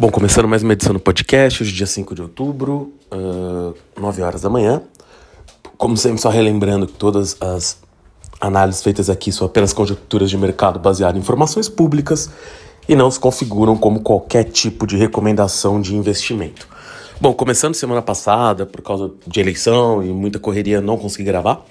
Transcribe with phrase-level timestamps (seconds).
[0.00, 4.42] Bom, começando mais uma edição do podcast, hoje dia 5 de outubro, uh, 9 horas
[4.42, 4.80] da manhã.
[5.76, 7.80] Como sempre, só relembrando que todas as
[8.40, 12.30] análises feitas aqui são apenas conjecturas de mercado baseadas em informações públicas
[12.88, 16.68] e não se configuram como qualquer tipo de recomendação de investimento.
[17.20, 21.66] Bom, começando semana passada, por causa de eleição e muita correria, não consegui gravar.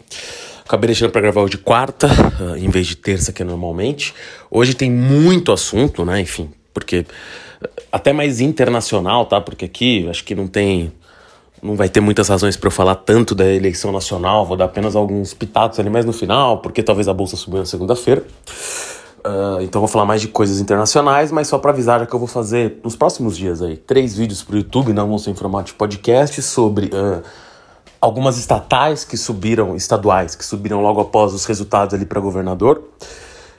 [0.65, 2.07] Acabei deixando para gravar hoje quarta,
[2.41, 4.13] uh, em vez de terça, que é normalmente.
[4.51, 6.19] Hoje tem muito assunto, né?
[6.19, 7.05] Enfim, porque
[7.91, 9.41] até mais internacional, tá?
[9.41, 10.91] Porque aqui acho que não tem.
[11.61, 14.95] Não vai ter muitas razões para eu falar tanto da eleição nacional, vou dar apenas
[14.95, 18.23] alguns pitacos ali mais no final, porque talvez a bolsa subiu na segunda-feira.
[19.25, 22.19] Uh, então vou falar mais de coisas internacionais, mas só para avisar já que eu
[22.19, 25.71] vou fazer nos próximos dias aí três vídeos para o YouTube, vão ser em formato
[25.71, 27.23] de podcast, sobre uh,
[27.99, 32.83] algumas estatais que subiram, estaduais, que subiram logo após os resultados ali para governador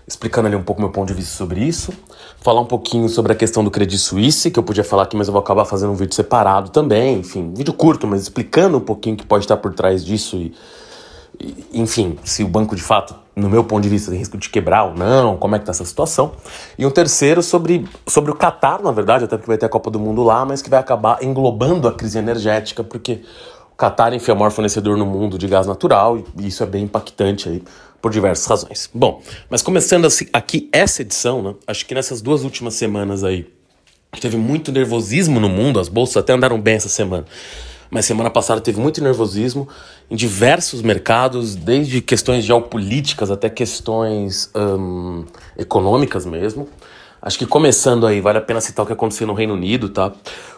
[0.08, 1.92] explicando ali um pouco meu ponto de vista sobre isso.
[2.40, 5.28] Falar um pouquinho sobre a questão do Credit Suisse, que eu podia falar aqui, mas
[5.28, 7.18] eu vou acabar fazendo um vídeo separado também.
[7.18, 10.54] Enfim, vídeo curto, mas explicando um pouquinho o que pode estar por trás disso e,
[11.38, 14.48] e, enfim, se o banco de fato, no meu ponto de vista, tem risco de
[14.48, 16.32] quebrar ou não, como é que tá essa situação.
[16.78, 19.90] E um terceiro sobre, sobre o Qatar, na verdade, até porque vai ter a Copa
[19.90, 23.20] do Mundo lá, mas que vai acabar englobando a crise energética, porque
[23.72, 26.66] o Qatar, enfim, é o maior fornecedor no mundo de gás natural e isso é
[26.66, 27.62] bem impactante aí
[28.08, 28.90] por diversas razões.
[28.92, 31.54] Bom, mas começando assim, aqui essa edição, né?
[31.66, 33.46] Acho que nessas duas últimas semanas aí
[34.20, 37.26] teve muito nervosismo no mundo, as bolsas até andaram bem essa semana.
[37.90, 39.68] Mas semana passada teve muito nervosismo
[40.10, 45.24] em diversos mercados, desde questões geopolíticas até questões hum,
[45.56, 46.68] econômicas mesmo.
[47.20, 50.12] Acho que começando aí, vale a pena citar o que aconteceu no Reino Unido, tá?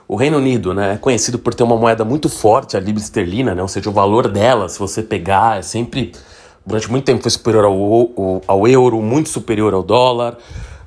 [0.06, 3.54] O Reino Unido, né, é conhecido por ter uma moeda muito forte, a libra esterlina,
[3.54, 3.62] né?
[3.62, 6.12] Ou seja, o valor dela, se você pegar, é sempre
[6.64, 10.36] durante muito tempo foi superior ao, ao, euro, muito superior ao dólar.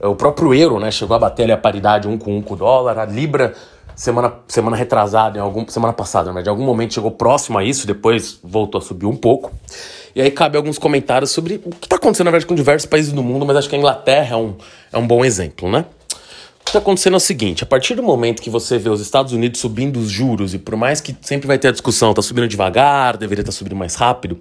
[0.01, 2.57] O próprio euro né, chegou a bater ali a paridade um com um com o
[2.57, 2.99] dólar.
[2.99, 3.53] A libra,
[3.95, 7.87] semana, semana retrasada, em algum, semana passada, mas de algum momento chegou próximo a isso,
[7.87, 9.51] depois voltou a subir um pouco.
[10.15, 13.11] E aí cabe alguns comentários sobre o que está acontecendo, na verdade, com diversos países
[13.11, 14.55] do mundo, mas acho que a Inglaterra é um,
[14.91, 15.85] é um bom exemplo, né?
[16.59, 19.01] O que está acontecendo é o seguinte: a partir do momento que você vê os
[19.01, 22.21] Estados Unidos subindo os juros, e por mais que sempre vai ter a discussão, está
[22.21, 24.39] subindo devagar, deveria estar tá subindo mais rápido,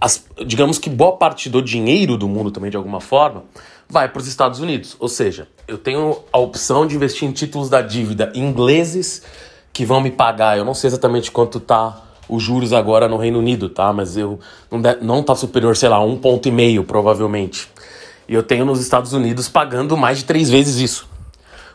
[0.00, 3.44] as, digamos que boa parte do dinheiro do mundo também, de alguma forma,
[3.88, 4.96] vai para os Estados Unidos.
[4.98, 9.22] Ou seja, eu tenho a opção de investir em títulos da dívida ingleses
[9.72, 10.56] que vão me pagar.
[10.56, 13.92] Eu não sei exatamente quanto tá os juros agora no Reino Unido, tá?
[13.92, 14.38] Mas eu
[14.70, 17.68] não, de, não tá superior, sei lá, um ponto e meio, provavelmente.
[18.28, 21.08] E eu tenho nos Estados Unidos pagando mais de três vezes isso.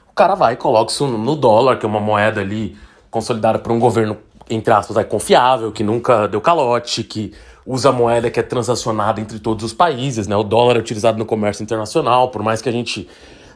[0.10, 2.78] O cara vai e coloca isso no dólar, que é uma moeda ali
[3.12, 4.18] consolidada por um governo,
[4.50, 7.34] entre aspas, confiável, que nunca deu calote, que
[7.66, 10.36] usa moeda que é transacionada entre todos os países, né?
[10.36, 13.08] O dólar é utilizado no comércio internacional, por mais que a gente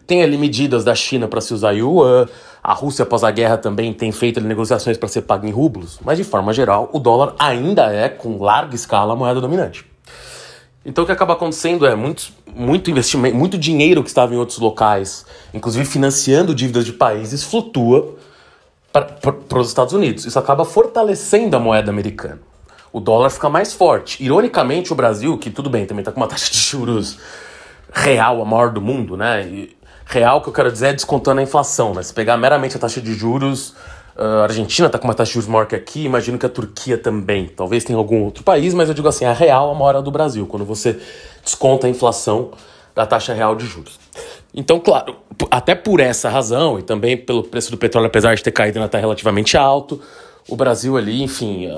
[0.08, 2.28] tenha ali medidas da China para se usar yuan,
[2.64, 6.00] a Rússia após a guerra também tem feito ali, negociações para ser pago em rublos,
[6.04, 9.86] mas de forma geral, o dólar ainda é, com larga escala, a moeda dominante.
[10.84, 14.58] Então o que acaba acontecendo é muito, muito investimento, muito dinheiro que estava em outros
[14.58, 18.16] locais, inclusive financiando dívidas de países, flutua
[18.92, 20.26] para os Estados Unidos.
[20.26, 22.49] Isso acaba fortalecendo a moeda americana
[22.92, 24.24] o dólar fica mais forte.
[24.24, 27.18] Ironicamente, o Brasil, que tudo bem, também está com uma taxa de juros
[27.94, 29.48] real, a maior do mundo, né?
[29.48, 32.02] E real, que eu quero dizer, é descontando a inflação, né?
[32.02, 33.76] Se pegar meramente a taxa de juros,
[34.18, 36.98] a Argentina está com uma taxa de juros maior que aqui, imagino que a Turquia
[36.98, 37.48] também.
[37.48, 40.12] Talvez tenha algum outro país, mas eu digo assim, a real, a maior é do
[40.12, 41.00] Brasil, quando você
[41.44, 42.52] desconta a inflação
[42.96, 44.00] da taxa real de juros.
[44.54, 45.16] Então, claro,
[45.52, 48.88] até por essa razão, e também pelo preço do petróleo, apesar de ter caído, ainda
[48.88, 50.02] está relativamente alto,
[50.48, 51.70] o Brasil ali, enfim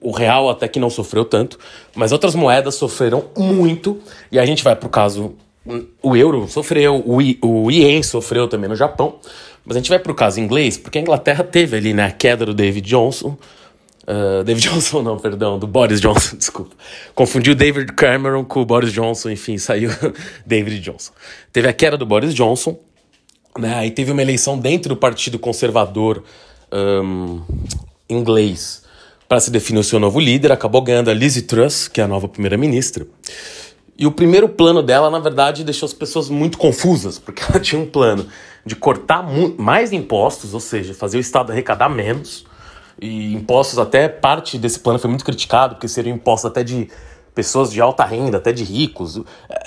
[0.00, 1.58] o real até que não sofreu tanto,
[1.94, 4.00] mas outras moedas sofreram muito,
[4.30, 5.34] e a gente vai pro caso,
[6.02, 9.16] o euro sofreu, o, I, o ien sofreu também no Japão,
[9.64, 12.44] mas a gente vai pro caso inglês, porque a Inglaterra teve ali né, a queda
[12.44, 13.36] do David Johnson,
[14.02, 16.74] uh, David Johnson não, perdão, do Boris Johnson, desculpa,
[17.14, 19.90] confundi o David Cameron com o Boris Johnson, enfim, saiu
[20.44, 21.12] David Johnson.
[21.52, 22.76] Teve a queda do Boris Johnson,
[23.56, 26.24] né, aí teve uma eleição dentro do Partido Conservador
[26.72, 27.42] um,
[28.08, 28.82] inglês,
[29.28, 32.08] para se definir o seu novo líder, acabou ganhando a Lizzie Truss, que é a
[32.08, 33.06] nova primeira-ministra.
[33.96, 37.80] E o primeiro plano dela, na verdade, deixou as pessoas muito confusas, porque ela tinha
[37.80, 38.26] um plano
[38.64, 39.22] de cortar
[39.58, 42.46] mais impostos, ou seja, fazer o Estado arrecadar menos.
[43.00, 46.88] E impostos, até parte desse plano foi muito criticado, porque seriam impostos até de
[47.34, 49.20] pessoas de alta renda, até de ricos.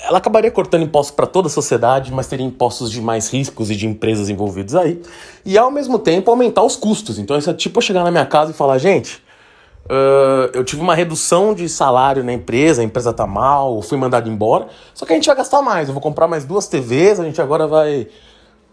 [0.04, 3.76] Ela acabaria cortando impostos para toda a sociedade, mas teria impostos de mais riscos e
[3.76, 5.00] de empresas envolvidas aí.
[5.44, 7.18] E ao mesmo tempo aumentar os custos.
[7.18, 9.21] Então, isso é tipo eu chegar na minha casa e falar, gente
[9.84, 14.30] Uh, eu tive uma redução de salário na empresa, a empresa tá mal, fui mandado
[14.30, 14.68] embora.
[14.94, 15.88] Só que a gente vai gastar mais.
[15.88, 18.06] Eu vou comprar mais duas TVs, a gente agora vai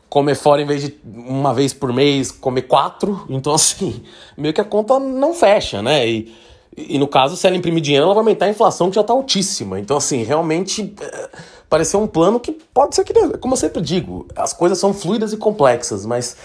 [0.10, 3.26] comer fora em vez de uma vez por mês, comer quatro.
[3.30, 4.04] Então, assim,
[4.38, 6.08] meio que a conta não fecha, né?
[6.08, 6.34] E,
[6.76, 9.14] e no caso, se ela imprimir dinheiro, ela vai aumentar a inflação que já está
[9.14, 9.80] altíssima.
[9.80, 11.30] Então, assim, realmente é,
[11.70, 15.32] pareceu um plano que pode ser que, como eu sempre digo, as coisas são fluidas
[15.32, 16.36] e complexas, mas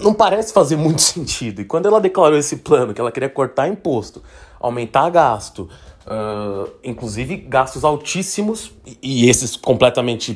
[0.00, 1.60] não parece fazer muito sentido.
[1.60, 4.22] E quando ela declarou esse plano, que ela queria cortar imposto,
[4.58, 5.68] aumentar gasto,
[6.06, 10.34] uh, inclusive gastos altíssimos, e, e esses completamente.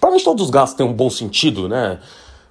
[0.00, 2.00] Provavelmente todos os gastos têm um bom sentido, né?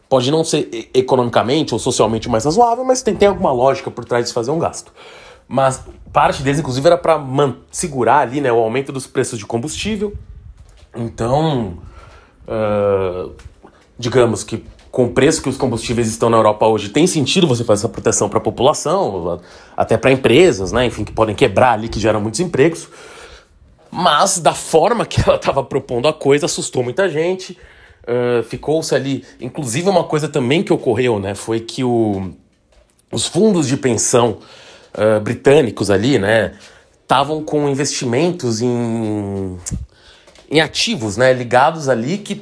[0.07, 4.27] Pode não ser economicamente ou socialmente mais razoável, mas tem, tem alguma lógica por trás
[4.27, 4.93] de fazer um gasto.
[5.47, 5.83] Mas
[6.13, 7.19] parte deles, inclusive, era para
[7.71, 10.13] segurar ali né, o aumento dos preços de combustível.
[10.95, 11.77] Então,
[12.47, 13.31] uh,
[13.97, 14.63] digamos que
[14.93, 17.89] com o preço que os combustíveis estão na Europa hoje, tem sentido você fazer essa
[17.89, 19.41] proteção para a população,
[19.75, 22.87] até para empresas, né, enfim, que podem quebrar ali, que geram muitos empregos.
[23.89, 27.57] Mas da forma que ela estava propondo a coisa, assustou muita gente.
[28.03, 29.25] Uh, Ficou-se ali.
[29.41, 32.31] Inclusive, uma coisa também que ocorreu, né, foi que o,
[33.11, 34.37] os fundos de pensão
[34.93, 36.53] uh, britânicos ali, né,
[37.01, 39.57] estavam com investimentos em
[40.53, 42.35] em ativos, né, ligados ali que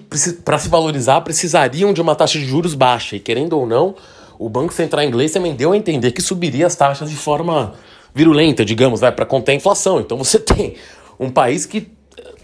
[0.43, 3.15] para se valorizar precisariam de uma taxa de juros baixa.
[3.15, 3.95] E querendo ou não,
[4.37, 7.73] o Banco Central inglês também deu a entender que subiria as taxas de forma
[8.13, 10.01] virulenta, digamos, vai para conter a inflação.
[10.01, 10.75] Então você tem
[11.17, 11.89] um país que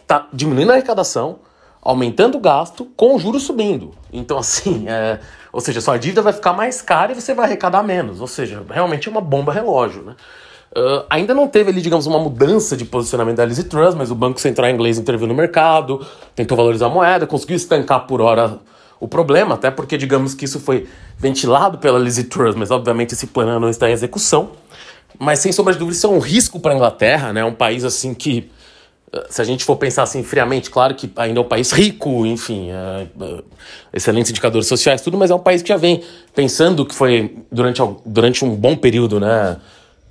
[0.02, 1.40] está diminuindo a arrecadação,
[1.81, 3.92] aumentando o gasto, com o juros subindo.
[4.13, 5.20] Então, assim, é,
[5.52, 8.22] ou seja, sua dívida vai ficar mais cara e você vai arrecadar menos.
[8.22, 10.16] Ou seja, realmente é uma bomba relógio, né?
[10.77, 14.15] Uh, ainda não teve ali, digamos, uma mudança de posicionamento da Liz Truss, mas o
[14.15, 18.59] Banco Central inglês interviu no mercado, tentou valorizar a moeda, conseguiu estancar por hora
[19.00, 20.88] o problema, até porque, digamos que isso foi
[21.18, 24.51] ventilado pela Liz Truss, mas obviamente esse plano não está em execução.
[25.18, 27.44] Mas sem sombra de dúvida, isso é um risco para a Inglaterra, né?
[27.44, 28.51] Um país assim que,
[29.31, 32.69] se a gente for pensar assim friamente, claro que ainda é um país rico, enfim,
[32.69, 33.44] é, é,
[33.94, 36.03] excelentes indicadores sociais, tudo, mas é um país que já vem
[36.35, 39.57] pensando que foi durante, durante um bom período, né?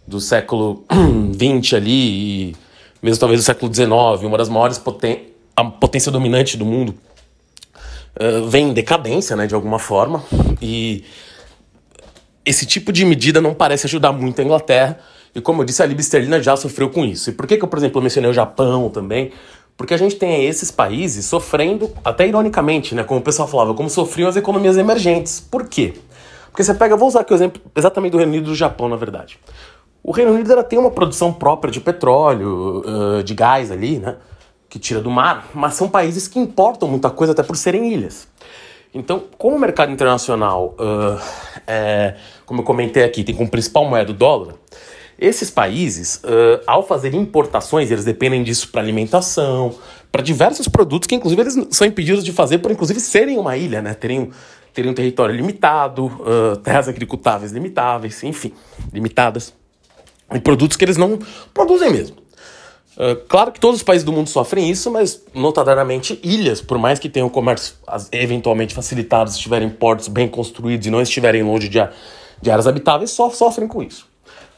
[0.07, 0.85] Do século
[1.63, 2.57] XX ali, e
[3.03, 3.89] mesmo talvez do século XIX,
[4.23, 6.95] uma das maiores poten a potência dominante do mundo,
[8.21, 10.23] uh, vem em decadência, né, de alguma forma,
[10.61, 11.03] e
[12.45, 14.99] esse tipo de medida não parece ajudar muito a Inglaterra,
[15.35, 17.31] e como eu disse, a esterlina já sofreu com isso.
[17.31, 19.33] E por que, que eu, por exemplo, mencionei o Japão também?
[19.77, 23.91] Porque a gente tem esses países sofrendo, até ironicamente, né, como o pessoal falava, como
[23.91, 25.41] sofriam as economias emergentes.
[25.41, 25.95] Por quê?
[26.51, 28.89] Porque você pega, vou usar aqui o exemplo exatamente do Reino Unido e do Japão,
[28.89, 29.39] na verdade.
[30.07, 34.15] O Reino Unido ela tem uma produção própria de petróleo, uh, de gás ali, né?
[34.69, 38.29] Que tira do mar, mas são países que importam muita coisa até por serem ilhas.
[38.95, 41.21] Então, como o mercado internacional, uh,
[41.67, 42.15] é,
[42.47, 44.55] como eu comentei aqui, tem como principal moeda o dólar,
[45.19, 49.75] esses países, uh, ao fazer importações, eles dependem disso para alimentação,
[50.13, 53.83] para diversos produtos que, inclusive, eles são impedidos de fazer por, inclusive, serem uma ilha,
[53.83, 53.93] né?
[53.93, 54.31] Terem,
[54.73, 58.53] terem um território limitado, uh, terras agricultáveis limitáveis, enfim,
[58.93, 59.53] limitadas
[60.33, 61.19] e produtos que eles não
[61.53, 62.17] produzem mesmo.
[62.97, 66.99] Uh, claro que todos os países do mundo sofrem isso, mas notadamente ilhas, por mais
[66.99, 67.75] que tenham comércio
[68.11, 71.79] eventualmente facilitado, se tiverem portos bem construídos e não estiverem longe de,
[72.41, 74.09] de áreas habitáveis, só sofrem com isso.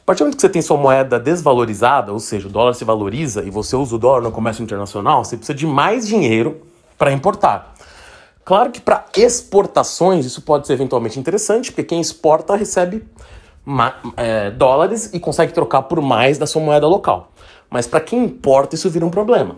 [0.00, 2.84] A partir do momento que você tem sua moeda desvalorizada, ou seja, o dólar se
[2.84, 6.62] valoriza e você usa o dólar no comércio internacional, você precisa de mais dinheiro
[6.96, 7.74] para importar.
[8.44, 13.04] Claro que para exportações isso pode ser eventualmente interessante, porque quem exporta recebe
[14.16, 17.32] é, dólares e consegue trocar por mais da sua moeda local.
[17.70, 19.56] Mas para quem importa, isso vira um problema.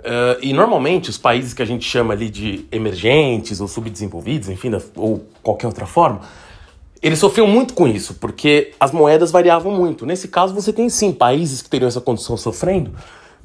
[0.00, 4.70] Uh, e normalmente os países que a gente chama ali de emergentes ou subdesenvolvidos, enfim,
[4.96, 6.22] ou qualquer outra forma,
[7.00, 10.04] eles sofriam muito com isso, porque as moedas variavam muito.
[10.04, 12.92] Nesse caso, você tem sim países que teriam essa condição sofrendo,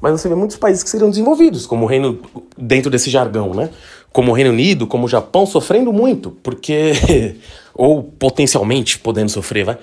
[0.00, 2.20] mas você vê muitos países que seriam desenvolvidos, como o Reino,
[2.56, 3.70] dentro desse jargão, né?
[4.12, 7.36] Como o Reino Unido, como o Japão, sofrendo muito, porque.
[7.74, 9.78] ou potencialmente podendo sofrer, vai.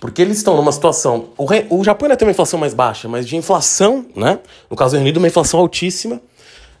[0.00, 1.26] Porque eles estão numa situação.
[1.36, 1.66] O, Re...
[1.70, 4.38] o Japão ainda tem uma inflação mais baixa, mas de inflação, né?
[4.70, 6.20] No caso do Reino Unido, uma inflação altíssima.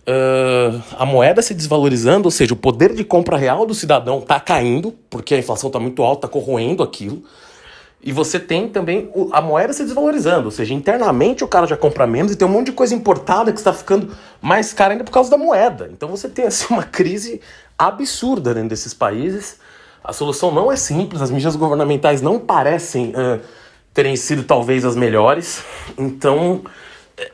[0.06, 4.38] Uh, a moeda se desvalorizando, ou seja, o poder de compra real do cidadão está
[4.38, 7.22] caindo, porque a inflação está muito alta, está corroendo aquilo.
[8.06, 12.06] E você tem também a moeda se desvalorizando, ou seja, internamente o cara já compra
[12.06, 15.10] menos e tem um monte de coisa importada que está ficando mais cara ainda por
[15.10, 15.88] causa da moeda.
[15.90, 17.40] Então você tem assim, uma crise
[17.78, 19.56] absurda dentro desses países.
[20.04, 23.40] A solução não é simples, as medidas governamentais não parecem uh,
[23.94, 25.64] terem sido talvez as melhores.
[25.96, 26.62] Então,
[27.16, 27.32] é,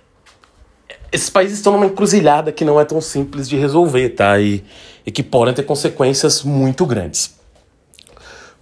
[1.11, 4.39] esses países estão numa encruzilhada que não é tão simples de resolver, tá?
[4.39, 4.63] E,
[5.05, 7.40] e que podem ter consequências muito grandes.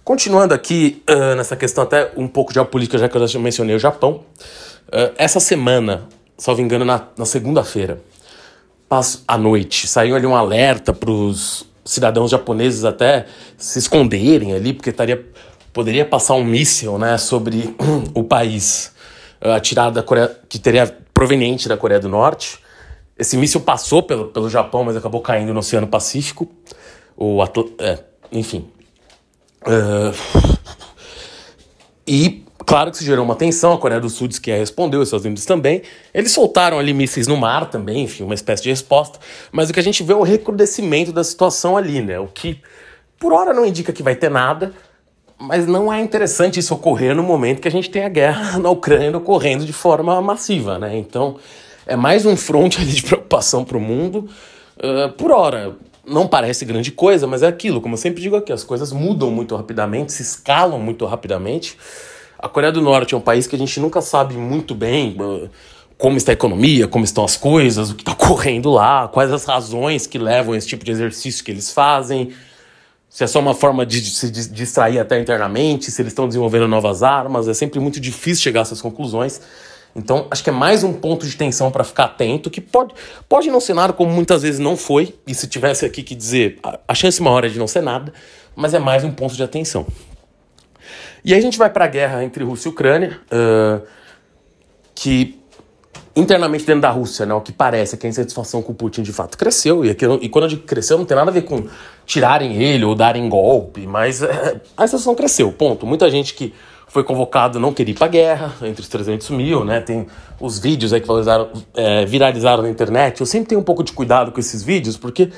[0.09, 3.75] Continuando aqui uh, nessa questão até um pouco de política, já que eu já mencionei
[3.75, 4.23] o Japão.
[4.87, 8.01] Uh, essa semana, salvo engano, na, na segunda-feira,
[9.27, 14.89] à noite, saiu ali um alerta para os cidadãos japoneses até se esconderem ali, porque
[14.89, 15.23] estaria,
[15.71, 17.75] poderia passar um míssil né, sobre
[18.15, 18.91] o país
[19.39, 22.57] uh, atirado da Coreia, que teria proveniente da Coreia do Norte.
[23.15, 26.49] Esse míssil passou pelo, pelo Japão, mas acabou caindo no Oceano Pacífico.
[27.15, 27.99] O Atl é,
[28.31, 28.71] enfim.
[29.65, 30.57] Uh,
[32.07, 35.07] e Claro que se gerou uma tensão, a Coreia do Sul disse que respondeu, os
[35.07, 35.81] Estados Unidos também.
[36.13, 39.17] Eles soltaram ali mísseis no mar também, enfim, uma espécie de resposta.
[39.51, 42.19] Mas o que a gente vê é o recrudescimento da situação ali, né?
[42.19, 42.61] O que,
[43.17, 44.71] por hora, não indica que vai ter nada,
[45.39, 48.69] mas não é interessante isso ocorrer no momento que a gente tem a guerra na
[48.69, 50.95] Ucrânia ocorrendo de forma massiva, né?
[50.95, 51.37] Então,
[51.87, 54.29] é mais um fronte de preocupação para o mundo.
[54.77, 55.75] Uh, por hora,
[56.09, 59.31] não parece grande coisa, mas é aquilo, como eu sempre digo aqui, as coisas mudam
[59.31, 61.77] muito rapidamente, se escalam muito rapidamente.
[62.37, 65.15] A Coreia do Norte é um país que a gente nunca sabe muito bem
[65.97, 69.45] como está a economia, como estão as coisas, o que está ocorrendo lá, quais as
[69.45, 72.31] razões que levam esse tipo de exercício que eles fazem,
[73.09, 77.01] se é só uma forma de se distrair até internamente, se eles estão desenvolvendo novas
[77.01, 79.41] armas, é sempre muito difícil chegar a essas conclusões.
[79.95, 82.93] Então, acho que é mais um ponto de tensão para ficar atento, que pode,
[83.27, 86.59] pode não ser nada, como muitas vezes não foi, e se tivesse aqui que dizer,
[86.87, 88.13] a, chance maior é de não ser nada,
[88.55, 89.87] mas é mais um ponto de atenção.
[91.23, 93.85] E aí a gente vai para a guerra entre Rússia e Ucrânia, uh,
[94.93, 95.38] que
[96.19, 99.01] internamente dentro da Rússia, né, o que parece é que a insatisfação com o Putin
[99.01, 101.65] de fato cresceu, e, e quando eu digo cresceu não tem nada a ver com
[102.05, 105.85] tirarem ele ou darem golpe, mas é, a insatisfação cresceu, ponto.
[105.85, 106.53] Muita gente que
[106.87, 110.07] foi convocado não queria ir para guerra, entre os 300 mil, né, tem
[110.39, 113.93] os vídeos aí que viralizaram, é, viralizaram na internet, eu sempre tenho um pouco de
[113.93, 115.29] cuidado com esses vídeos, porque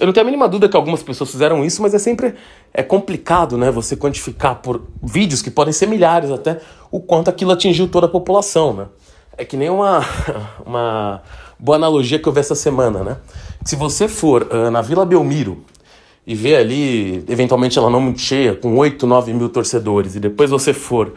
[0.00, 2.34] eu não tenho a mínima dúvida que algumas pessoas fizeram isso, mas é sempre
[2.72, 3.70] é complicado, né?
[3.70, 6.58] Você quantificar por vídeos que podem ser milhares até
[6.90, 8.86] o quanto aquilo atingiu toda a população, né?
[9.40, 10.04] É que nem uma,
[10.66, 11.22] uma
[11.58, 13.16] boa analogia que eu vi essa semana, né?
[13.64, 15.64] Se você for uh, na Vila Belmiro
[16.26, 20.50] e ver ali, eventualmente ela não muito cheia, com 8, 9 mil torcedores, e depois
[20.50, 21.14] você for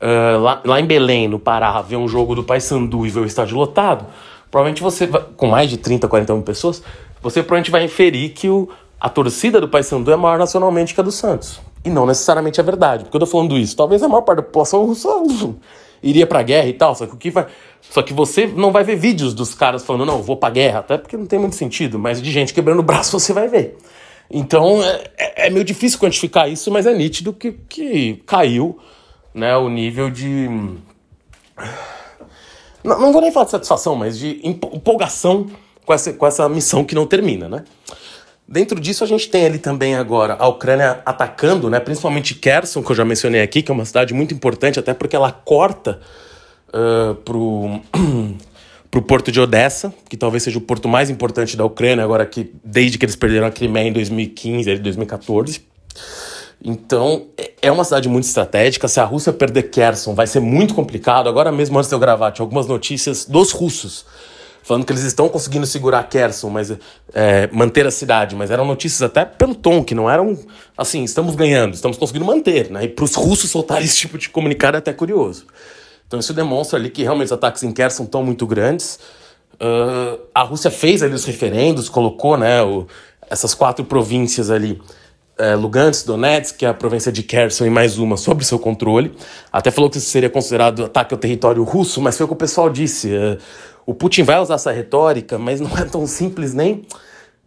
[0.00, 3.24] uh, lá, lá em Belém, no Pará, ver um jogo do Paysandu e ver o
[3.24, 4.06] estádio lotado,
[4.52, 6.80] provavelmente você, vai, com mais de 30, 40 mil pessoas,
[7.20, 8.68] você provavelmente vai inferir que o,
[9.00, 11.60] a torcida do Paysandu é maior nacionalmente que a do Santos.
[11.84, 13.02] E não necessariamente é verdade.
[13.02, 13.76] Porque eu tô falando isso.
[13.76, 15.08] Talvez a maior parte da população russa
[16.04, 16.94] iria pra guerra e tal.
[16.94, 17.46] Só que o que vai.
[17.80, 20.98] Só que você não vai ver vídeos dos caras falando, não, vou pra guerra, até
[20.98, 23.76] porque não tem muito sentido, mas de gente quebrando o braço você vai ver.
[24.30, 28.78] Então é, é, é meio difícil quantificar isso, mas é nítido que, que caiu
[29.34, 30.48] né, o nível de.
[32.82, 35.46] Não, não vou nem falar de satisfação, mas de empolgação
[35.84, 37.64] com essa, com essa missão que não termina, né?
[38.46, 42.92] Dentro disso, a gente tem ali também agora a Ucrânia atacando, né, principalmente Kherson, que
[42.92, 45.98] eu já mencionei aqui, que é uma cidade muito importante, até porque ela corta
[46.68, 47.80] uh, pro,
[48.90, 52.52] pro porto de Odessa, que talvez seja o porto mais importante da Ucrânia, agora que
[52.62, 55.62] desde que eles perderam a Crimeia em 2015, 2014.
[56.62, 57.26] Então,
[57.62, 58.88] é, uma cidade muito estratégica.
[58.88, 61.28] Se a Rússia perder Kherson, vai ser muito complicado.
[61.28, 64.06] Agora mesmo, antes de eu gravar, tinha algumas notícias dos russos
[64.64, 66.72] falando que eles estão conseguindo segurar Kherson, mas
[67.12, 70.36] é, manter a cidade, mas eram notícias até pelo tom, que não eram
[70.76, 72.84] assim, estamos ganhando, estamos conseguindo manter, né?
[72.84, 75.46] E para os russos soltarem esse tipo de comunicado é até curioso.
[76.06, 78.98] Então isso demonstra ali que realmente os ataques em Kherson estão muito grandes.
[79.54, 82.86] Uh, a Rússia fez ali os referendos, colocou né, o,
[83.28, 84.80] essas quatro províncias ali,
[85.38, 89.12] é, Lugansk, Donetsk, que é a província de Kherson, e mais uma, sob seu controle.
[89.52, 92.36] Até falou que isso seria considerado ataque ao território russo, mas foi o que o
[92.36, 93.12] pessoal disse.
[93.12, 93.38] Uh,
[93.86, 96.82] o Putin vai usar essa retórica, mas não é tão simples nem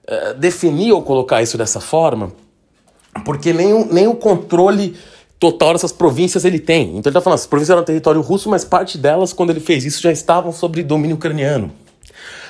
[0.10, 2.32] uh, definir ou colocar isso dessa forma,
[3.24, 4.96] porque nem o, nem o controle
[5.40, 6.90] total dessas províncias ele tem.
[6.90, 9.86] Então ele está falando, as províncias eram território russo, mas parte delas, quando ele fez
[9.86, 11.72] isso, já estavam sob domínio ucraniano.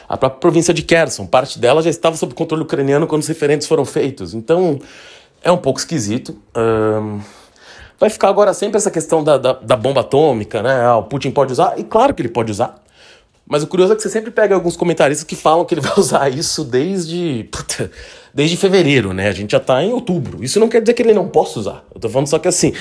[0.09, 3.67] A própria província de Kherson, parte dela já estava sob controle ucraniano quando os referentes
[3.67, 4.33] foram feitos.
[4.33, 4.79] Então
[5.43, 6.37] é um pouco esquisito.
[6.55, 7.19] Um,
[7.99, 10.81] vai ficar agora sempre essa questão da, da, da bomba atômica, né?
[10.85, 12.75] Ah, o Putin pode usar, e claro que ele pode usar.
[13.49, 15.93] Mas o curioso é que você sempre pega alguns comentaristas que falam que ele vai
[15.97, 17.47] usar isso desde.
[17.51, 17.89] Puta,
[18.33, 19.29] desde fevereiro, né?
[19.29, 20.43] A gente já tá em outubro.
[20.43, 21.83] Isso não quer dizer que ele não possa usar.
[21.93, 22.73] Eu tô falando só que assim.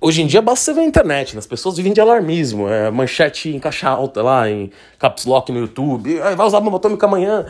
[0.00, 1.38] Hoje em dia basta você ver a internet, né?
[1.38, 4.68] as pessoas vivem de alarmismo, é, manchete em caixa alta lá, em
[4.98, 7.46] caps lock no YouTube, vai usar bomba atômica amanhã.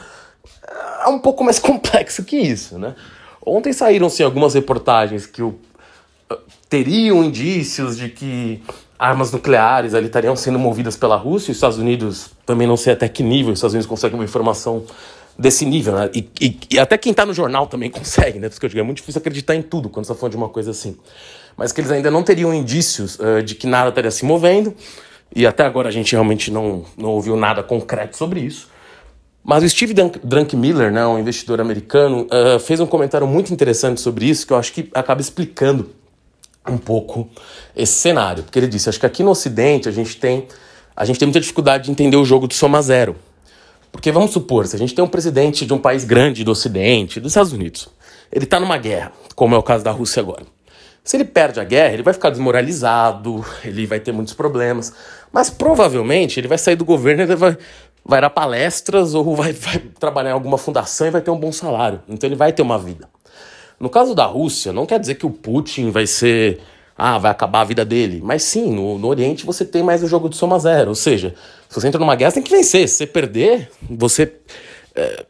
[1.02, 2.94] É um pouco mais complexo que isso, né?
[3.44, 5.58] Ontem saíram-se algumas reportagens que o,
[6.68, 8.62] teriam indícios de que
[8.98, 13.08] armas nucleares ali estariam sendo movidas pela Rússia os Estados Unidos também não sei até
[13.08, 14.84] que nível os Estados Unidos conseguem uma informação
[15.38, 16.10] desse nível, né?
[16.14, 18.48] E, e, e até quem está no jornal também consegue, né?
[18.48, 20.48] Porque eu digo, é muito difícil acreditar em tudo quando você está falando de uma
[20.48, 20.96] coisa assim.
[21.56, 24.74] Mas que eles ainda não teriam indícios uh, de que nada estaria se movendo,
[25.34, 28.68] e até agora a gente realmente não, não ouviu nada concreto sobre isso.
[29.44, 34.26] Mas o Steve Drunkmiller, né, um investidor americano, uh, fez um comentário muito interessante sobre
[34.26, 35.90] isso que eu acho que acaba explicando
[36.68, 37.28] um pouco
[37.74, 38.44] esse cenário.
[38.44, 40.46] Porque ele disse, acho que aqui no Ocidente a gente tem,
[40.94, 43.16] a gente tem muita dificuldade de entender o jogo de soma zero.
[43.90, 47.20] Porque vamos supor, se a gente tem um presidente de um país grande do Ocidente,
[47.20, 47.88] dos Estados Unidos,
[48.32, 50.46] ele está numa guerra, como é o caso da Rússia agora.
[51.04, 54.92] Se ele perde a guerra, ele vai ficar desmoralizado, ele vai ter muitos problemas,
[55.32, 57.58] mas provavelmente ele vai sair do governo, ele vai,
[58.04, 61.52] vai dar palestras ou vai, vai trabalhar em alguma fundação e vai ter um bom
[61.52, 62.00] salário.
[62.08, 63.08] Então ele vai ter uma vida.
[63.78, 66.60] No caso da Rússia, não quer dizer que o Putin vai ser.
[66.96, 68.20] Ah, vai acabar a vida dele.
[68.22, 70.90] Mas sim, no, no Oriente você tem mais o jogo de soma zero.
[70.90, 71.34] Ou seja,
[71.68, 72.88] se você entra numa guerra, você tem que vencer.
[72.88, 74.32] Se você perder, você
[74.94, 75.24] é,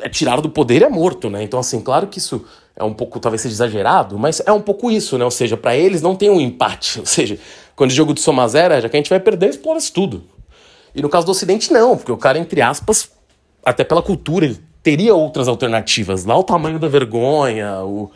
[0.00, 1.42] é tirado do poder e é morto, né?
[1.42, 4.90] Então, assim, claro que isso é um pouco, talvez seja exagerado, mas é um pouco
[4.90, 5.24] isso, né?
[5.24, 6.98] Ou seja, para eles não tem um empate.
[7.00, 7.38] Ou seja,
[7.76, 10.24] quando o jogo de soma zero, é, já que a gente vai perder, explora tudo.
[10.94, 13.10] E no caso do Ocidente, não, porque o cara, entre aspas,
[13.64, 16.24] até pela cultura, ele teria outras alternativas.
[16.24, 18.10] Lá o tamanho da vergonha, o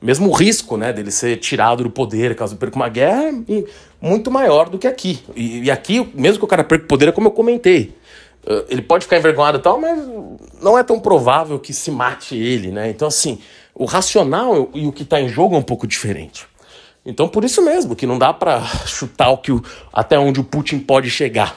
[0.00, 3.64] mesmo o risco né, dele ser tirado do poder caso perca uma guerra é
[4.00, 5.22] muito maior do que aqui.
[5.36, 7.94] E, e aqui, mesmo que o cara perca o poder, é como eu comentei.
[8.44, 10.04] Uh, ele pode ficar envergonhado e tal, mas
[10.60, 12.90] não é tão provável que se mate ele, né?
[12.90, 13.38] Então, assim,
[13.72, 16.46] o racional e o que está em jogo é um pouco diferente.
[17.06, 19.62] Então, por isso mesmo, que não dá para chutar o que o,
[19.92, 21.56] até onde o Putin pode chegar.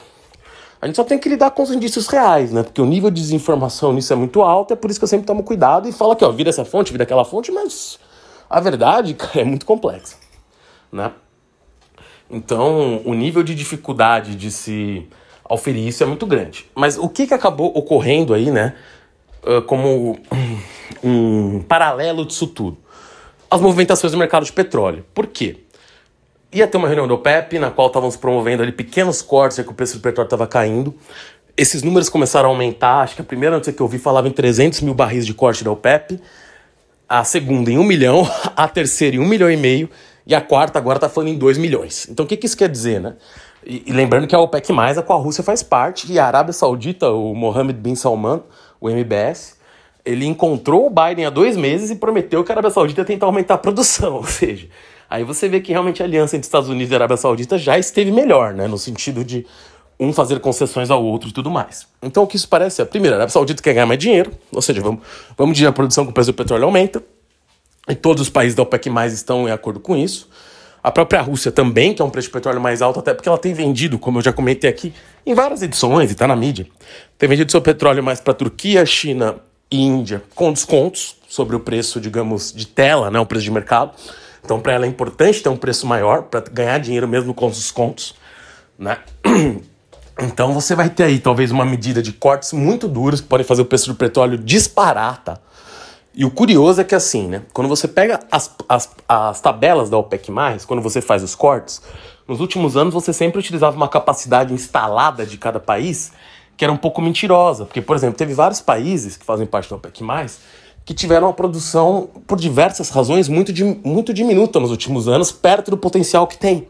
[0.86, 2.62] A gente só tem que lidar com os indícios reais, né?
[2.62, 5.26] Porque o nível de desinformação nisso é muito alto, é por isso que eu sempre
[5.26, 7.98] tomo cuidado e falo aqui, ó, vira essa fonte, vira aquela fonte, mas
[8.48, 10.14] a verdade, cara, é muito complexa,
[10.92, 11.10] né?
[12.30, 15.08] Então, o nível de dificuldade de se
[15.42, 16.70] auferir isso é muito grande.
[16.72, 18.74] Mas o que, que acabou ocorrendo aí, né?
[19.66, 20.16] Como
[21.02, 22.78] um paralelo disso tudo?
[23.50, 25.04] As movimentações do mercado de petróleo.
[25.12, 25.65] Por quê?
[26.52, 29.64] Ia ter uma reunião do OPEP, na qual estavam se promovendo ali pequenos cortes, já
[29.64, 30.94] que o preço do petróleo estava caindo.
[31.56, 34.32] Esses números começaram a aumentar, acho que a primeira notícia que eu vi falava em
[34.32, 36.20] 300 mil barris de corte da OPEP,
[37.08, 39.88] a segunda em 1 milhão, a terceira em 1 milhão e meio,
[40.26, 42.08] e a quarta agora está falando em 2 milhões.
[42.10, 43.14] Então o que, que isso quer dizer, né?
[43.64, 46.52] E, e, lembrando que a OPEC+, a qual a Rússia faz parte, e a Arábia
[46.52, 48.42] Saudita, o Mohammed bin Salman,
[48.80, 49.56] o MBS,
[50.04, 53.26] ele encontrou o Biden há dois meses e prometeu que a Arábia Saudita ia tentar
[53.26, 54.68] aumentar a produção, ou seja,
[55.08, 58.10] Aí você vê que realmente a aliança entre Estados Unidos e Arábia Saudita já esteve
[58.10, 58.66] melhor, né?
[58.66, 59.46] No sentido de
[59.98, 61.86] um fazer concessões ao outro e tudo mais.
[62.02, 64.60] Então o que isso parece é, primeiro, a Arábia Saudita quer ganhar mais dinheiro, ou
[64.60, 65.00] seja, vamos,
[65.36, 67.02] vamos dividir a produção com o preço do petróleo aumenta,
[67.88, 70.28] e todos os países da OPEC+, estão em acordo com isso.
[70.82, 73.38] A própria Rússia também, que é um preço de petróleo mais alto, até porque ela
[73.38, 74.92] tem vendido, como eu já comentei aqui,
[75.24, 76.66] em várias edições, e está na mídia,
[77.18, 79.36] tem vendido seu petróleo mais para Turquia, China
[79.70, 83.92] e Índia, com descontos sobre o preço, digamos, de tela, né, o preço de mercado.
[84.46, 87.56] Então, para ela é importante ter um preço maior para ganhar dinheiro mesmo com os
[87.56, 88.14] descontos,
[88.78, 88.98] né?
[90.18, 93.60] Então você vai ter aí talvez uma medida de cortes muito duros que podem fazer
[93.60, 95.38] o preço do petróleo disparar, tá?
[96.14, 97.42] E o curioso é que assim, né?
[97.52, 100.32] Quando você pega as, as, as tabelas da OPEC+,
[100.66, 101.82] quando você faz os cortes,
[102.26, 106.12] nos últimos anos você sempre utilizava uma capacidade instalada de cada país
[106.56, 107.66] que era um pouco mentirosa.
[107.66, 110.02] Porque, por exemplo, teve vários países que fazem parte da OPEC+,
[110.86, 113.52] que tiveram uma produção, por diversas razões, muito,
[113.84, 116.68] muito diminuta nos últimos anos, perto do potencial que tem.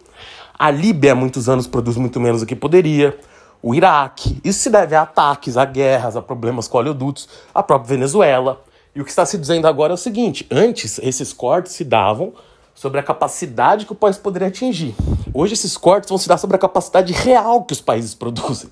[0.59, 3.15] A Líbia, há muitos anos, produz muito menos do que poderia.
[3.63, 4.41] O Iraque.
[4.43, 8.63] Isso se deve a ataques, a guerras, a problemas com oleodutos, a própria Venezuela.
[8.95, 12.33] E o que está se dizendo agora é o seguinte: antes, esses cortes se davam
[12.75, 14.95] sobre a capacidade que o país poderia atingir.
[15.35, 18.71] Hoje, esses cortes vão se dar sobre a capacidade real que os países produzem.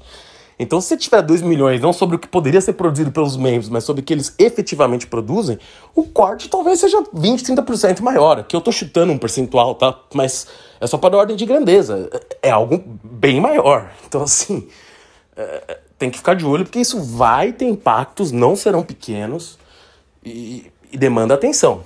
[0.58, 3.68] Então, se você tiver 2 milhões, não sobre o que poderia ser produzido pelos membros,
[3.68, 5.58] mas sobre o que eles efetivamente produzem,
[5.94, 8.38] o corte talvez seja 20, 30% maior.
[8.38, 9.98] Aqui eu estou chutando um percentual, tá?
[10.14, 10.46] Mas
[10.80, 12.08] é só para ordem de grandeza.
[12.40, 13.90] É algo bem maior.
[14.06, 14.68] Então, assim,
[15.36, 19.58] é, tem que ficar de olho, porque isso vai ter impactos, não serão pequenos
[20.24, 21.82] e, e demanda atenção.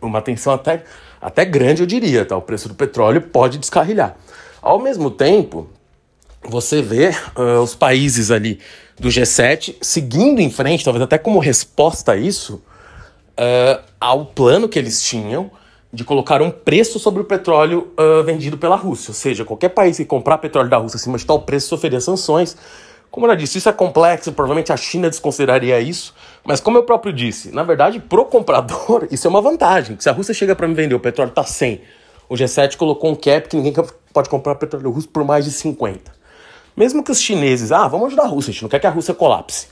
[0.00, 0.84] Uma atenção até,
[1.20, 2.36] até grande, eu diria, tá?
[2.36, 4.16] O preço do petróleo pode descarrilhar.
[4.60, 5.68] Ao mesmo tempo,
[6.44, 8.58] você vê uh, os países ali
[8.98, 12.62] do G7 seguindo em frente, talvez até como resposta a isso,
[13.32, 15.50] uh, ao plano que eles tinham
[15.92, 19.10] de colocar um preço sobre o petróleo uh, vendido pela Rússia.
[19.10, 22.56] Ou seja, qualquer país que comprar petróleo da Rússia acima de tal preço sofreria sanções.
[23.10, 26.82] Como eu já disse, isso é complexo, provavelmente a China desconsideraria isso, mas como eu
[26.82, 29.98] próprio disse, na verdade, pro comprador, isso é uma vantagem.
[30.00, 31.82] Se a Rússia chega para me vender, o petróleo tá 100,
[32.26, 33.74] o G7 colocou um cap que ninguém
[34.14, 36.21] pode comprar petróleo russo por mais de 50.
[36.76, 38.90] Mesmo que os chineses, ah, vamos ajudar a Rússia, a gente não quer que a
[38.90, 39.68] Rússia colapse.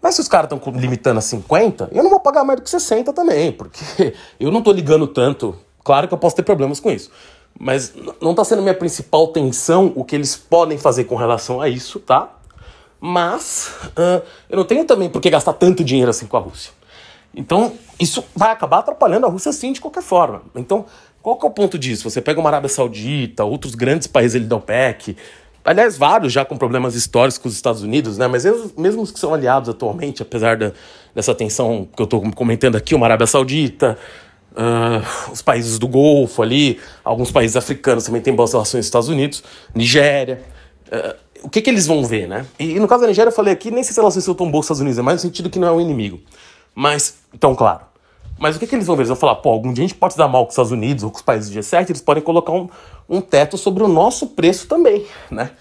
[0.00, 2.70] Mas se os caras estão limitando a 50, eu não vou pagar mais do que
[2.70, 3.80] 60 também, porque
[4.38, 5.56] eu não estou ligando tanto.
[5.82, 7.10] Claro que eu posso ter problemas com isso.
[7.58, 11.68] Mas não está sendo minha principal tensão o que eles podem fazer com relação a
[11.68, 12.30] isso, tá?
[13.06, 16.72] mas uh, eu não tenho também por que gastar tanto dinheiro assim com a Rússia.
[17.34, 20.40] Então, isso vai acabar atrapalhando a Rússia sim, de qualquer forma.
[20.54, 20.86] Então,
[21.20, 22.08] qual que é o ponto disso?
[22.08, 25.18] Você pega uma Arábia Saudita, outros grandes países ali da OPEC,
[25.64, 28.26] aliás, vários já com problemas históricos com os Estados Unidos, né?
[28.26, 28.44] Mas
[28.76, 30.72] mesmo os que são aliados atualmente, apesar da,
[31.14, 33.98] dessa tensão que eu estou comentando aqui, uma Arábia Saudita,
[34.52, 38.86] uh, os países do Golfo ali, alguns países africanos também têm boas relações com os
[38.86, 39.42] Estados Unidos,
[39.74, 40.42] Nigéria.
[40.88, 42.46] Uh, o que, que eles vão ver, né?
[42.58, 44.50] E, e, no caso da Nigéria, eu falei aqui, nem sei se elas são tão
[44.50, 46.20] boas com os Estados Unidos, é mais no sentido que não é um inimigo.
[46.74, 47.93] Mas, então, claro.
[48.44, 49.04] Mas o que, que eles vão ver?
[49.04, 51.02] Eles vão falar, pô, algum dia a gente pode dar mal com os Estados Unidos
[51.02, 52.68] ou com os países do G7, eles podem colocar um,
[53.08, 55.52] um teto sobre o nosso preço também, né?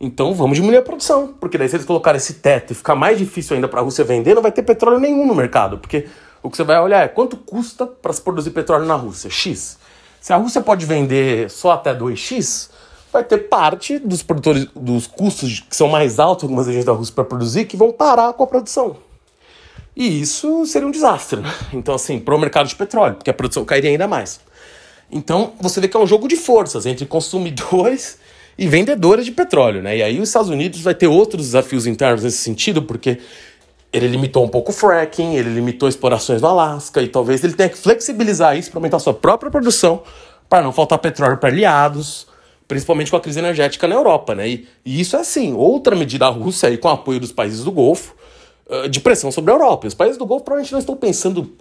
[0.00, 3.18] Então vamos diminuir a produção, porque daí se eles colocarem esse teto e ficar mais
[3.18, 6.06] difícil ainda para a Rússia vender, não vai ter petróleo nenhum no mercado, porque
[6.40, 9.76] o que você vai olhar é quanto custa para se produzir petróleo na Rússia, X.
[10.20, 12.70] Se a Rússia pode vender só até 2x,
[13.12, 16.92] vai ter parte dos produtores dos custos que são mais altos em algumas regiões da
[16.92, 19.07] Rússia para produzir que vão parar com a produção.
[19.98, 21.52] E isso seria um desastre, né?
[21.74, 24.38] Então, assim, para o mercado de petróleo, porque a produção cairia ainda mais.
[25.10, 28.16] Então, você vê que é um jogo de forças entre consumidores
[28.56, 29.96] e vendedores de petróleo, né?
[29.96, 33.18] E aí os Estados Unidos vai ter outros desafios internos nesse sentido, porque
[33.92, 37.68] ele limitou um pouco o fracking, ele limitou explorações no Alasca, e talvez ele tenha
[37.68, 40.04] que flexibilizar isso para aumentar sua própria produção,
[40.48, 42.28] para não faltar petróleo para aliados,
[42.68, 44.48] principalmente com a crise energética na Europa, né?
[44.48, 47.64] E, e isso é assim, outra medida da Rússia aí com o apoio dos países
[47.64, 48.14] do Golfo,
[48.68, 49.86] uh, de pressão sobre a Europa.
[49.86, 51.52] Os países do Golfo provavelmente não estão pensando,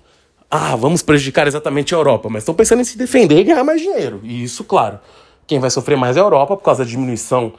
[0.49, 3.81] ah, vamos prejudicar exatamente a Europa, mas estão pensando em se defender e ganhar mais
[3.81, 4.19] dinheiro.
[4.23, 4.99] E isso, claro,
[5.45, 7.53] quem vai sofrer mais é a Europa por causa da diminuição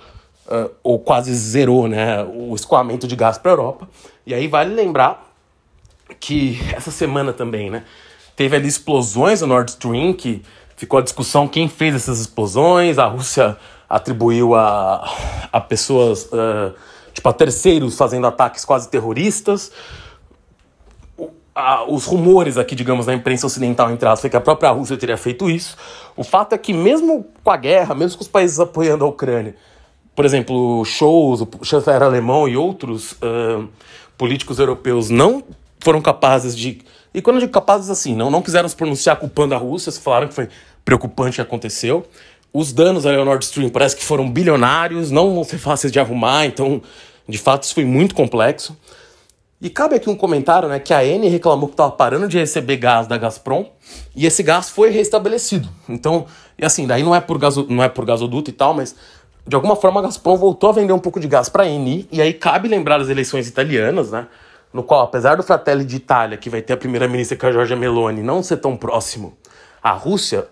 [0.47, 3.89] uh, ou quase zerou, né, o escoamento de gás para a Europa.
[4.27, 5.27] E aí vale lembrar
[6.21, 7.85] que essa semana também, né,
[8.37, 10.43] teve ali explosões no Nord Stream que
[10.77, 12.99] ficou a discussão quem fez essas explosões.
[12.99, 13.57] A Rússia
[13.89, 15.11] atribuiu a,
[15.53, 16.75] a pessoas, uh,
[17.19, 19.71] tipo, a terceiros fazendo ataques quase terroristas.
[21.89, 25.51] Os rumores aqui, digamos, na imprensa ocidental, entre aspas, que a própria Rússia teria feito
[25.51, 25.77] isso.
[26.17, 29.57] O fato é que, mesmo com a guerra, mesmo com os países apoiando a Ucrânia,
[30.15, 33.69] por exemplo, shows, o chanceler alemão e outros uh,
[34.17, 35.43] políticos europeus não
[35.81, 36.81] foram capazes de
[37.15, 40.29] e quando eu digo capazes assim, não, não quiseram se pronunciar culpando a Rússia, falaram
[40.29, 40.49] que foi
[40.85, 42.07] preocupante o que aconteceu.
[42.53, 46.47] Os danos ao Nord Stream parece que foram bilionários, não vão ser fáceis de arrumar,
[46.47, 46.83] então,
[47.29, 48.77] de fato, isso foi muito complexo.
[49.61, 52.77] E cabe aqui um comentário, né, que a Eni reclamou que estava parando de receber
[52.77, 53.67] gás da Gazprom
[54.15, 55.69] e esse gás foi restabelecido.
[55.89, 58.95] Então, e assim, daí não é por, gaso, não é por gasoduto e tal, mas
[59.45, 62.09] de alguma forma a Gazprom voltou a vender um pouco de gás para a Eni
[62.13, 64.29] e aí cabe lembrar as eleições italianas, né,
[64.73, 67.53] no qual, apesar do Fratelli de Itália, que vai ter a primeira-ministra que é a
[67.53, 69.37] Giorgia Meloni, não ser tão próximo
[69.83, 70.47] à Rússia,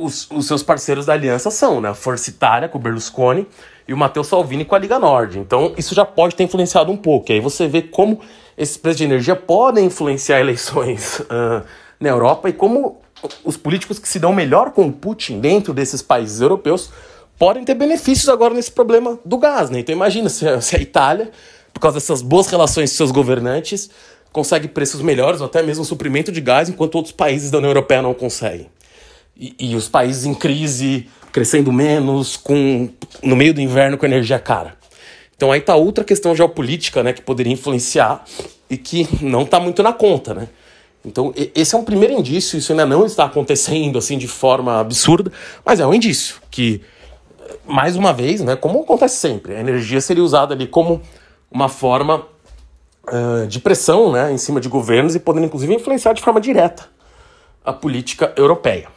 [0.00, 3.46] os, os seus parceiros da aliança são né, a Força Itália, com o Berlusconi,
[3.86, 5.38] e o Matteo Salvini com a Liga Nord.
[5.38, 7.30] Então, isso já pode ter influenciado um pouco.
[7.30, 8.20] E aí você vê como
[8.56, 11.64] esses preços de energia podem influenciar eleições uh,
[11.98, 13.00] na Europa e como
[13.44, 16.90] os políticos que se dão melhor com o Putin dentro desses países europeus
[17.38, 19.70] podem ter benefícios agora nesse problema do gás.
[19.70, 19.80] Né?
[19.80, 21.30] Então, imagina se a, Itália
[21.72, 23.90] por causa dessas boas relações com seus governantes,
[24.32, 28.02] consegue preços melhores ou até mesmo suprimento de gás, enquanto outros países da União Europeia
[28.02, 28.68] não conseguem.
[29.40, 32.90] E, e os países em crise, crescendo menos, com
[33.22, 34.74] no meio do inverno com energia cara.
[35.34, 38.22] Então aí está outra questão geopolítica, né, que poderia influenciar
[38.68, 40.48] e que não está muito na conta, né?
[41.02, 45.32] Então esse é um primeiro indício, isso ainda não está acontecendo assim de forma absurda,
[45.64, 46.82] mas é um indício que
[47.66, 51.00] mais uma vez, né, como acontece sempre, a energia seria usada ali como
[51.50, 52.26] uma forma
[53.08, 56.86] uh, de pressão né, em cima de governos e podendo, inclusive, influenciar de forma direta
[57.64, 58.88] a política europeia.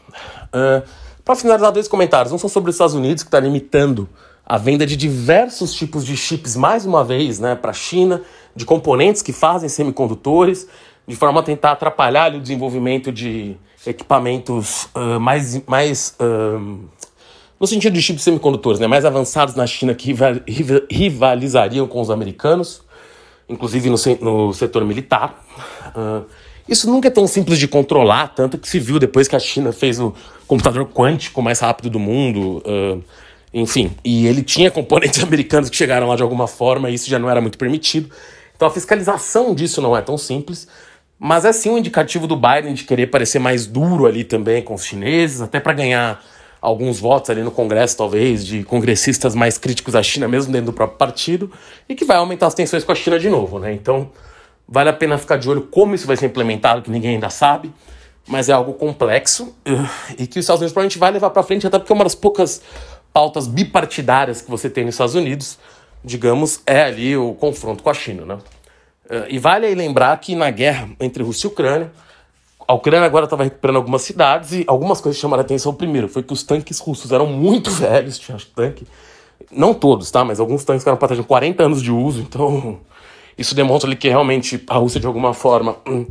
[0.47, 0.87] Uh,
[1.23, 2.33] Para finalizar, dois comentários.
[2.33, 4.09] Um são sobre os Estados Unidos, que está limitando
[4.45, 8.21] a venda de diversos tipos de chips, mais uma vez, né, para a China,
[8.53, 10.67] de componentes que fazem semicondutores,
[11.07, 13.55] de forma a tentar atrapalhar o desenvolvimento de
[13.87, 16.79] equipamentos uh, mais, mais uh,
[17.57, 20.13] no sentido de chips semicondutores, né, mais avançados na China que
[20.91, 22.83] rivalizariam com os americanos,
[23.47, 25.41] inclusive no, no setor militar.
[25.95, 26.25] Uh,
[26.67, 29.71] isso nunca é tão simples de controlar, tanto que se viu depois que a China
[29.71, 30.13] fez o
[30.47, 32.63] computador quântico mais rápido do mundo.
[32.65, 33.03] Uh,
[33.53, 37.19] enfim, e ele tinha componentes americanos que chegaram lá de alguma forma e isso já
[37.19, 38.09] não era muito permitido.
[38.55, 40.67] Então a fiscalização disso não é tão simples,
[41.19, 44.73] mas é sim um indicativo do Biden de querer parecer mais duro ali também com
[44.73, 46.23] os chineses, até para ganhar
[46.61, 50.73] alguns votos ali no Congresso, talvez, de congressistas mais críticos à China, mesmo dentro do
[50.73, 51.51] próprio partido,
[51.89, 53.73] e que vai aumentar as tensões com a China de novo, né?
[53.73, 54.09] Então,
[54.67, 57.71] vale a pena ficar de olho como isso vai ser implementado, que ninguém ainda sabe,
[58.27, 59.71] mas é algo complexo eh,
[60.17, 62.15] e que os Estados Unidos provavelmente vai levar para frente, até porque é uma das
[62.15, 62.61] poucas
[63.11, 65.59] pautas bipartidárias que você tem nos Estados Unidos,
[66.03, 68.35] digamos, é ali o confronto com a China, né?
[69.05, 71.91] Uh, e vale aí lembrar que na guerra entre Rússia e Ucrânia,
[72.67, 75.73] a Ucrânia agora estava recuperando algumas cidades e algumas coisas chamaram a atenção.
[75.73, 78.87] Primeiro, foi que os tanques russos eram muito velhos, tinha tanque.
[79.51, 80.23] Não todos, tá?
[80.23, 82.79] Mas alguns tanques eram para 40 anos de uso, então
[83.37, 86.05] isso demonstra que realmente a Rússia, de alguma forma, hum,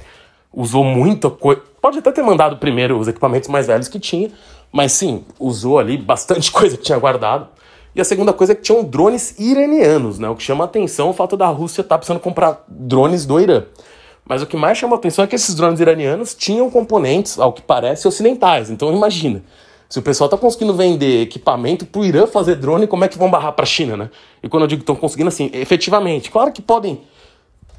[0.53, 1.63] usou muita coisa.
[1.81, 4.31] Pode até ter mandado primeiro os equipamentos mais velhos que tinha,
[4.71, 7.49] mas sim, usou ali bastante coisa que tinha guardado.
[7.95, 10.29] E a segunda coisa é que tinham drones iranianos, né?
[10.29, 13.39] O que chama atenção é o fato da Rússia estar tá precisando comprar drones do
[13.39, 13.65] Irã.
[14.25, 17.61] Mas o que mais chama atenção é que esses drones iranianos tinham componentes, ao que
[17.61, 18.71] parece, ocidentais.
[18.71, 19.43] Então imagina,
[19.93, 23.19] se o pessoal está conseguindo vender equipamento para o Irã fazer drone, como é que
[23.19, 24.11] vão barrar para a China, né?
[24.43, 27.03] E quando eu digo que estão conseguindo, assim, efetivamente, claro que podem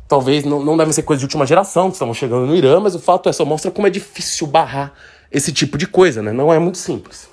[0.08, 2.94] talvez não, não devem ser coisas de última geração que estão chegando no Irã, mas
[2.94, 4.94] o fato é só mostra como é difícil barrar
[5.32, 6.32] esse tipo de coisa, né?
[6.32, 7.24] Não é muito simples.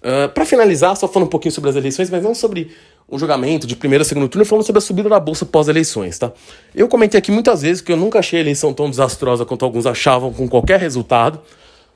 [0.00, 2.70] Uh, ah, para finalizar, só falando um pouquinho sobre as eleições, mas não sobre
[3.10, 6.30] um julgamento de primeiro e segundo turno, falando sobre a subida da bolsa pós-eleições, tá?
[6.72, 9.86] Eu comentei aqui muitas vezes que eu nunca achei a eleição tão desastrosa quanto alguns
[9.86, 11.42] achavam com qualquer resultado.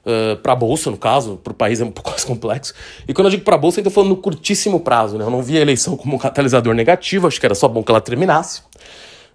[0.04, 2.74] Uh, para a bolsa, no caso, para o país é um pouco mais complexo.
[3.08, 5.24] E quando eu digo para a bolsa, estou falando no curtíssimo prazo, né?
[5.24, 7.90] Eu não vi a eleição como um catalisador negativo, acho que era só bom que
[7.90, 8.62] ela terminasse.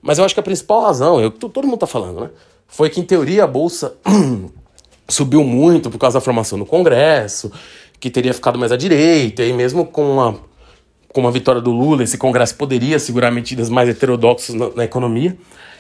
[0.01, 2.29] Mas eu acho que a principal razão, eu, todo mundo está falando, né?
[2.67, 3.95] Foi que, em teoria, a Bolsa
[5.09, 7.51] subiu muito por causa da formação do Congresso,
[7.99, 10.35] que teria ficado mais à direita, e mesmo com a,
[11.11, 15.35] com a vitória do Lula, esse Congresso poderia segurar medidas mais heterodoxas na, na economia.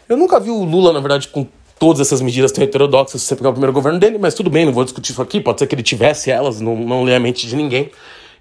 [0.09, 1.47] Eu nunca vi o Lula, na verdade, com
[1.79, 4.65] todas essas medidas tão heterodoxas se você pegar o primeiro governo dele, mas tudo bem,
[4.65, 7.19] não vou discutir isso aqui, pode ser que ele tivesse elas, não, não lê a
[7.19, 7.89] mente de ninguém.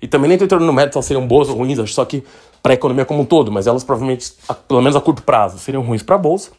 [0.03, 2.05] E também nem estou entrando no mérito se elas seriam boas ou ruins, acho só
[2.05, 2.23] que
[2.63, 4.33] para a economia como um todo, mas elas provavelmente,
[4.67, 6.51] pelo menos a curto prazo, seriam ruins para a bolsa.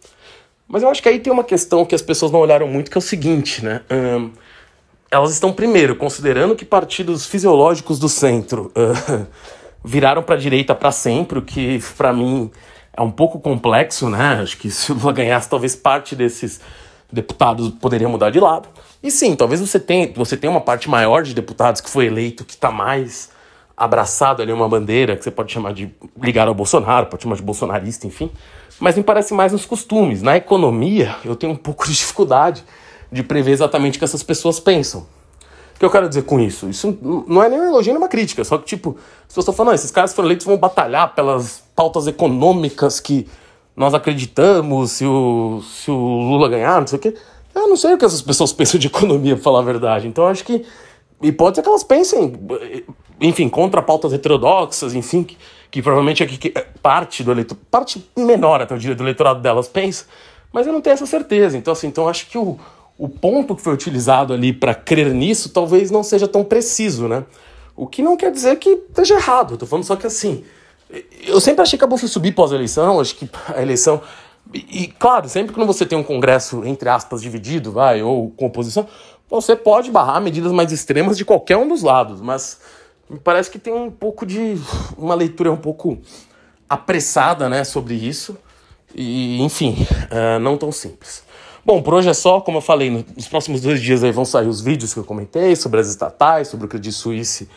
[0.67, 2.97] Mas eu acho que aí tem uma questão que as pessoas não olharam muito, que
[2.97, 3.81] é o seguinte, né?
[3.91, 4.31] Um,
[5.11, 9.25] elas estão, primeiro, considerando que partidos fisiológicos do centro uh,
[9.83, 12.51] viraram para a direita para sempre, o que, para mim,
[12.99, 14.39] é um pouco complexo, né?
[14.41, 16.59] Acho que se o Lula ganhasse, talvez parte desses
[17.11, 18.67] deputados poderia mudar de lado.
[19.01, 22.43] E sim, talvez você tenha, você tenha uma parte maior de deputados que foi eleito
[22.43, 23.29] que está mais
[23.75, 25.89] abraçado ali uma bandeira que você pode chamar de
[26.21, 28.29] ligar ao Bolsonaro, pode chamar de bolsonarista, enfim.
[28.81, 30.21] Mas me parece mais nos costumes.
[30.21, 32.65] Na economia, eu tenho um pouco de dificuldade
[33.09, 35.07] de prever exatamente o que essas pessoas pensam.
[35.79, 36.69] O que eu quero dizer com isso?
[36.69, 38.97] Isso não é nem um elogio nem uma crítica, só que, tipo,
[39.29, 43.25] se você falando, esses caras foram eleitos vão batalhar pelas pautas econômicas que
[43.77, 47.15] nós acreditamos, se o, se o Lula ganhar, não sei o quê.
[47.55, 50.05] Eu não sei o que essas pessoas pensam de economia, pra falar a verdade.
[50.05, 50.65] Então, acho que.
[51.21, 52.33] E pode ser que elas pensem
[53.19, 55.37] enfim, contra pautas heterodoxas, enfim, que,
[55.69, 59.41] que provavelmente é que, é parte do eleitor, parte menor até eu diria do eleitorado
[59.41, 60.05] delas pensa,
[60.53, 61.57] mas eu não tenho essa certeza.
[61.57, 62.57] Então, assim, então acho que o,
[62.99, 67.25] o ponto que foi utilizado ali para crer nisso talvez não seja tão preciso, né?
[67.75, 69.53] O que não quer dizer que esteja errado.
[69.53, 70.43] Estou falando só que assim,
[71.25, 74.01] eu sempre achei que a bolsa subir pós-eleição, acho que a eleição
[74.53, 78.47] e, e, claro, sempre que você tem um congresso entre aspas dividido, vai, ou com
[78.47, 78.85] oposição,
[79.29, 82.59] você pode barrar medidas mais extremas de qualquer um dos lados, mas
[83.09, 84.59] me parece que tem um pouco de
[84.97, 85.99] uma leitura um pouco
[86.67, 88.37] apressada, né, sobre isso.
[88.93, 91.23] E, enfim, uh, não tão simples.
[91.65, 94.47] Bom, por hoje é só, como eu falei, nos próximos dois dias aí vão sair
[94.47, 97.49] os vídeos que eu comentei sobre as estatais, sobre o Credit Suisse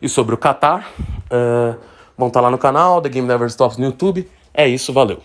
[0.00, 0.92] e sobre o Qatar.
[1.00, 1.76] Uh,
[2.16, 4.28] vão estar lá no canal, The Game Never Stops no YouTube.
[4.52, 5.20] É isso, valeu.